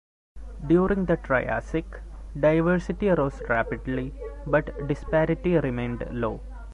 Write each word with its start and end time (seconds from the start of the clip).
During 0.65 1.05
the 1.05 1.15
Triassic, 1.17 1.85
diversity 2.35 3.09
rose 3.09 3.39
rapidly, 3.47 4.15
but 4.47 4.87
disparity 4.87 5.53
remained 5.59 6.07
low. 6.09 6.41